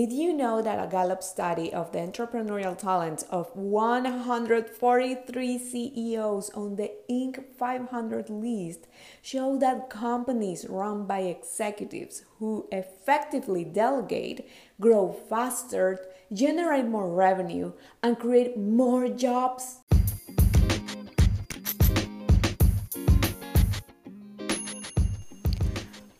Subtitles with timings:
[0.00, 6.76] Did you know that a Gallup study of the entrepreneurial talent of 143 CEOs on
[6.76, 7.44] the Inc.
[7.58, 8.86] 500 list
[9.20, 14.48] showed that companies run by executives who effectively delegate
[14.80, 16.00] grow faster,
[16.32, 17.72] generate more revenue,
[18.02, 19.80] and create more jobs?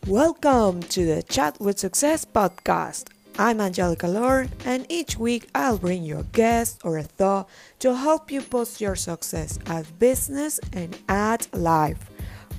[0.06, 3.06] Welcome to the Chat with Success podcast.
[3.40, 7.96] I'm Angelica Lord, and each week I'll bring you a guest or a thought to
[7.96, 12.10] help you boost your success at business and at life.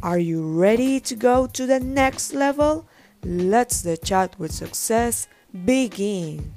[0.01, 2.87] Are you ready to go to the next level?
[3.23, 5.27] Let's the chat with success
[5.65, 6.51] begin.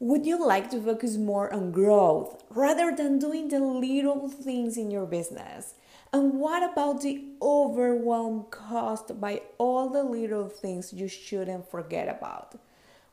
[0.00, 4.90] Would you like to focus more on growth rather than doing the little things in
[4.90, 5.74] your business?
[6.16, 12.54] And what about the overwhelm caused by all the little things you shouldn't forget about?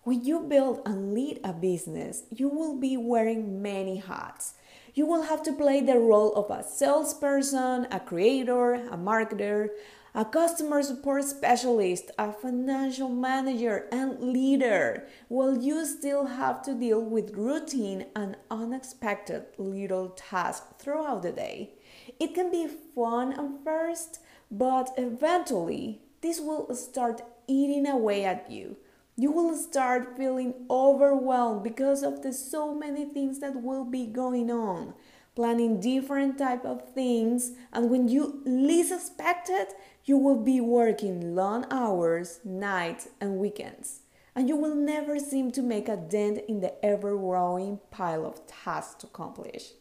[0.03, 4.53] When you build and lead a business, you will be wearing many hats.
[4.93, 9.67] You will have to play the role of a salesperson, a creator, a marketer,
[10.15, 17.01] a customer support specialist, a financial manager, and leader, while you still have to deal
[17.01, 21.71] with routine and unexpected little tasks throughout the day.
[22.19, 24.19] It can be fun at first,
[24.51, 28.77] but eventually this will start eating away at you.
[29.15, 34.49] You will start feeling overwhelmed because of the so many things that will be going
[34.49, 34.93] on,
[35.35, 39.73] planning different type of things, and when you least expect it,
[40.05, 44.01] you will be working long hours, nights, and weekends.
[44.35, 48.45] And you will never seem to make a dent in the ever growing pile of
[48.47, 49.71] tasks to accomplish.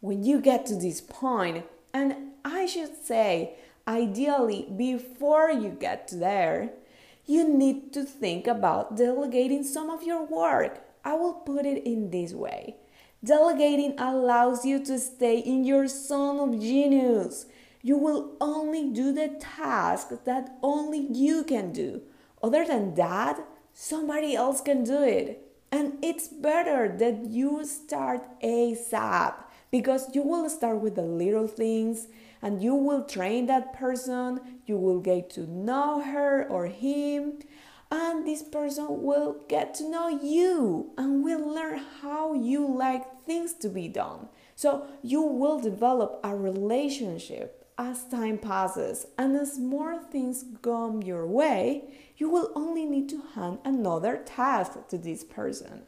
[0.00, 3.56] When you get to this point, and I should say,
[3.88, 6.70] ideally, before you get there,
[7.26, 10.82] you need to think about delegating some of your work.
[11.04, 12.76] I will put it in this way
[13.24, 17.46] Delegating allows you to stay in your zone of genius.
[17.80, 22.02] You will only do the task that only you can do.
[22.42, 23.40] Other than that,
[23.72, 25.40] somebody else can do it.
[25.72, 29.34] And it's better that you start ASAP
[29.70, 32.08] because you will start with the little things
[32.42, 37.38] and you will train that person, you will get to know her or him,
[37.94, 43.52] and this person will get to know you and will learn how you like things
[43.52, 44.28] to be done.
[44.56, 51.26] So you will develop a relationship as time passes, and as more things come your
[51.26, 51.84] way,
[52.16, 55.82] you will only need to hand another task to this person.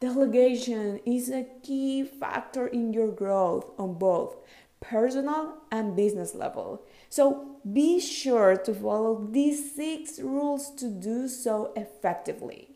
[0.00, 4.36] Delegation is a key factor in your growth on both
[4.80, 6.82] personal and business level.
[7.08, 12.74] So be sure to follow these six rules to do so effectively.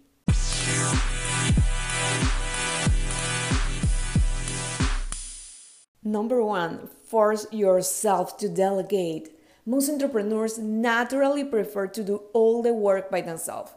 [6.04, 9.38] Number one, force yourself to delegate.
[9.64, 13.72] Most entrepreneurs naturally prefer to do all the work by themselves.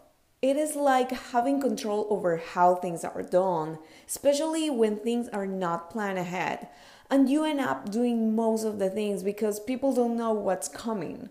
[0.46, 5.90] It is like having control over how things are done, especially when things are not
[5.90, 6.68] planned ahead.
[7.10, 11.30] And you end up doing most of the things because people don't know what's coming.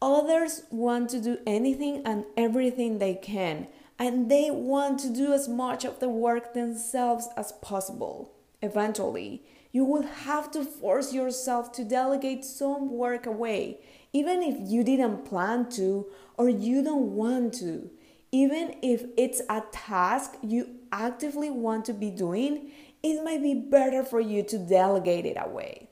[0.00, 3.66] Others want to do anything and everything they can,
[3.98, 8.30] and they want to do as much of the work themselves as possible.
[8.62, 13.80] Eventually, you will have to force yourself to delegate some work away,
[14.12, 16.06] even if you didn't plan to
[16.36, 17.90] or you don't want to.
[18.34, 24.02] Even if it's a task you actively want to be doing, it might be better
[24.02, 25.88] for you to delegate it away.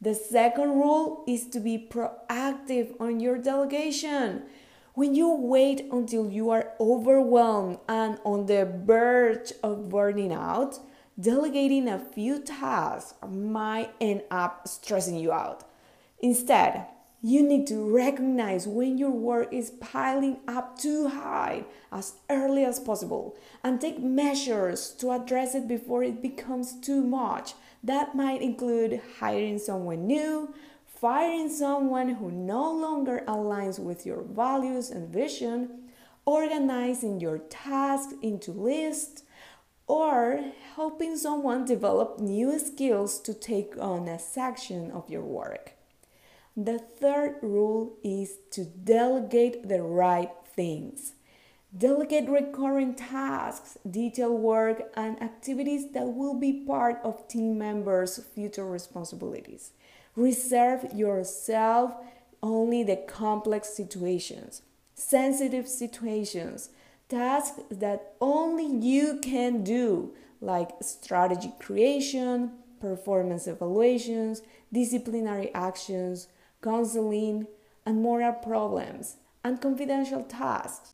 [0.00, 4.44] The second rule is to be proactive on your delegation.
[4.94, 10.78] When you wait until you are overwhelmed and on the verge of burning out,
[11.18, 15.64] delegating a few tasks might end up stressing you out.
[16.20, 16.86] Instead,
[17.24, 22.80] you need to recognize when your work is piling up too high as early as
[22.80, 27.54] possible and take measures to address it before it becomes too much.
[27.84, 30.52] That might include hiring someone new,
[30.84, 35.90] firing someone who no longer aligns with your values and vision,
[36.24, 39.22] organizing your tasks into lists,
[39.86, 40.40] or
[40.74, 45.74] helping someone develop new skills to take on a section of your work.
[46.56, 51.14] The third rule is to delegate the right things.
[51.76, 58.66] Delegate recurring tasks, detailed work, and activities that will be part of team members' future
[58.66, 59.70] responsibilities.
[60.14, 61.94] Reserve yourself
[62.42, 64.62] only the complex situations.
[64.94, 66.70] sensitive situations,
[67.08, 76.28] tasks that only you can do, like strategy creation, performance evaluations, disciplinary actions,
[76.62, 77.46] counseling,
[77.84, 80.90] and moral problems, and confidential tasks.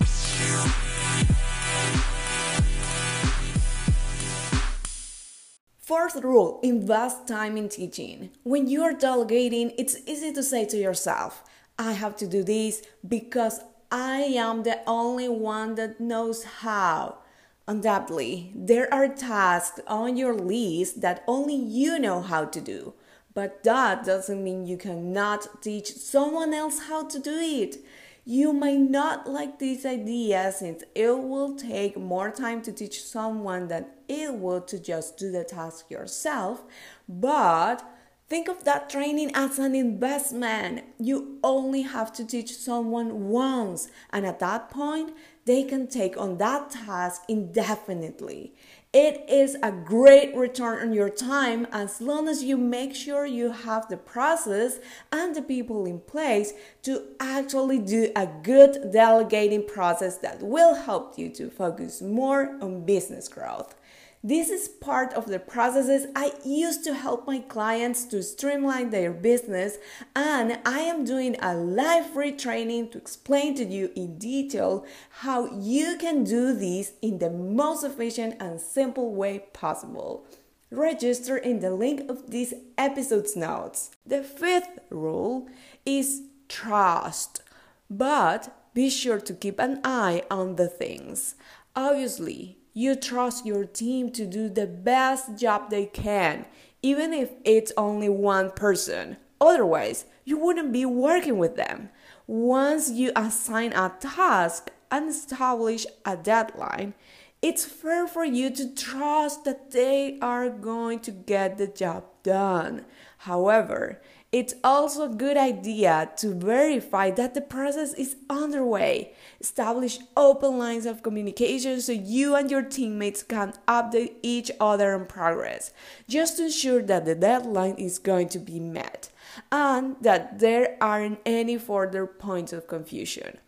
[5.78, 8.30] Fourth rule invest time in teaching.
[8.42, 11.42] When you are delegating, it's easy to say to yourself,
[11.78, 13.60] I have to do this because
[13.90, 17.18] I am the only one that knows how.
[17.66, 22.92] Undoubtedly, there are tasks on your list that only you know how to do,
[23.38, 27.76] but that doesn't mean you cannot teach someone else how to do it.
[28.24, 33.68] You might not like this idea since it will take more time to teach someone
[33.68, 36.64] than it will to just do the task yourself,
[37.08, 37.88] but
[38.28, 40.84] Think of that training as an investment.
[40.98, 45.14] You only have to teach someone once, and at that point,
[45.46, 48.52] they can take on that task indefinitely.
[48.92, 53.50] It is a great return on your time as long as you make sure you
[53.50, 54.78] have the process
[55.10, 56.52] and the people in place
[56.82, 62.84] to actually do a good delegating process that will help you to focus more on
[62.84, 63.74] business growth.
[64.22, 69.12] This is part of the processes I use to help my clients to streamline their
[69.12, 69.78] business,
[70.16, 74.84] and I am doing a live free training to explain to you in detail
[75.22, 80.26] how you can do this in the most efficient and simple way possible.
[80.72, 83.92] Register in the link of this episode's notes.
[84.04, 85.46] The fifth rule
[85.86, 87.40] is trust,
[87.88, 91.36] but be sure to keep an eye on the things.
[91.76, 96.46] Obviously, you trust your team to do the best job they can,
[96.82, 99.16] even if it's only one person.
[99.40, 101.90] Otherwise, you wouldn't be working with them.
[102.26, 106.94] Once you assign a task and establish a deadline,
[107.40, 112.84] it's fair for you to trust that they are going to get the job done.
[113.18, 114.00] However,
[114.30, 119.14] it's also a good idea to verify that the process is underway.
[119.40, 125.06] Establish open lines of communication so you and your teammates can update each other on
[125.06, 125.72] progress,
[126.08, 129.08] just to ensure that the deadline is going to be met
[129.50, 133.38] and that there aren't any further points of confusion.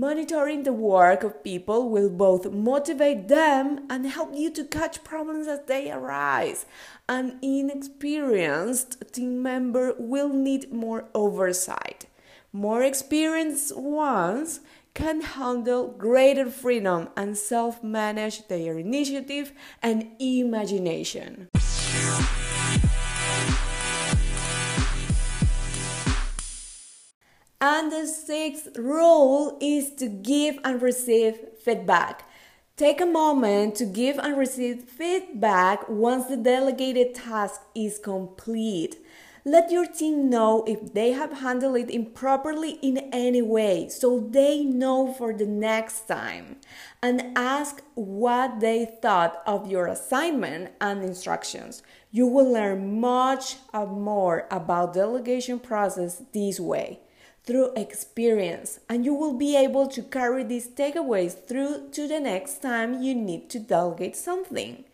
[0.00, 5.46] Monitoring the work of people will both motivate them and help you to catch problems
[5.46, 6.64] as they arise.
[7.06, 12.06] An inexperienced team member will need more oversight.
[12.50, 14.60] More experienced ones
[14.94, 19.52] can handle greater freedom and self manage their initiative
[19.82, 21.50] and imagination.
[27.62, 32.26] And the sixth rule is to give and receive feedback.
[32.78, 38.96] Take a moment to give and receive feedback once the delegated task is complete.
[39.44, 44.64] Let your team know if they have handled it improperly in any way so they
[44.64, 46.56] know for the next time.
[47.02, 51.82] And ask what they thought of your assignment and instructions.
[52.10, 57.00] You will learn much uh, more about delegation process this way
[57.44, 62.62] through experience, and you will be able to carry these takeaways through to the next
[62.62, 64.84] time you need to delegate something.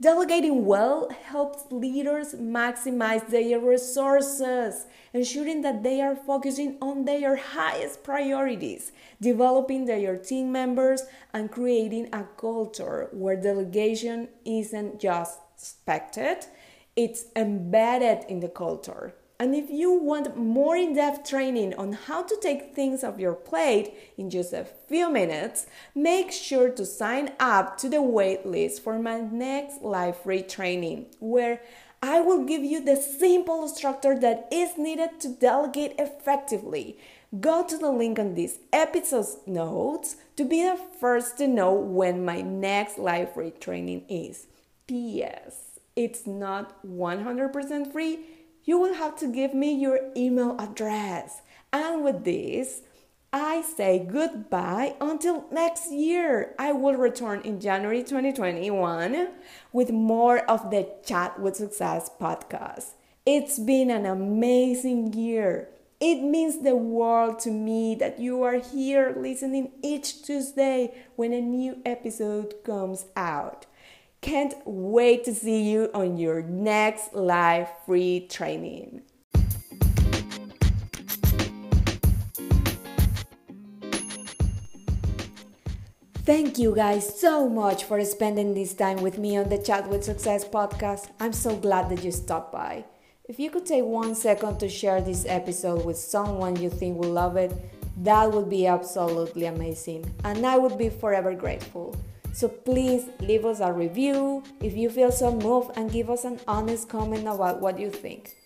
[0.00, 8.02] Delegating well helps leaders maximize their resources, ensuring that they are focusing on their highest
[8.02, 11.02] priorities, developing their team members,
[11.34, 16.46] and creating a culture where delegation isn't just expected,
[16.96, 19.14] it's embedded in the culture.
[19.40, 23.32] And if you want more in depth training on how to take things off your
[23.32, 28.98] plate in just a few minutes, make sure to sign up to the waitlist for
[28.98, 31.62] my next live free training, where
[32.02, 36.98] I will give you the simple structure that is needed to delegate effectively.
[37.40, 42.26] Go to the link on this episode's notes to be the first to know when
[42.26, 44.48] my next live free training is.
[44.86, 45.80] P.S.
[45.96, 48.18] It's not 100% free
[48.64, 51.42] you will have to give me your email address.
[51.72, 52.82] And with this,
[53.32, 56.54] I say goodbye until next year.
[56.58, 59.28] I will return in January 2021
[59.72, 62.94] with more of the Chat with Success podcast.
[63.24, 65.68] It's been an amazing year.
[66.00, 71.40] It means the world to me that you are here listening each Tuesday when a
[71.40, 73.66] new episode comes out.
[74.20, 79.00] Can't wait to see you on your next live free training.
[86.26, 90.04] Thank you guys so much for spending this time with me on the Chat with
[90.04, 91.08] Success podcast.
[91.18, 92.84] I'm so glad that you stopped by.
[93.24, 97.10] If you could take one second to share this episode with someone you think will
[97.10, 97.52] love it,
[98.04, 101.96] that would be absolutely amazing, and I would be forever grateful.
[102.32, 106.40] So please leave us a review if you feel so moved and give us an
[106.46, 108.36] honest comment about what you think.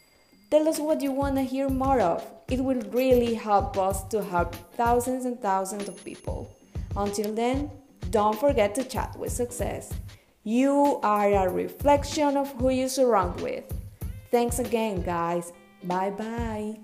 [0.51, 2.25] Tell us what you want to hear more of.
[2.49, 6.55] It will really help us to help thousands and thousands of people.
[6.97, 7.71] Until then,
[8.11, 9.93] don't forget to chat with success.
[10.45, 13.65] You are a reflection of who you surround with.
[14.31, 15.53] Thanks again, guys.
[15.85, 16.79] Bye bye.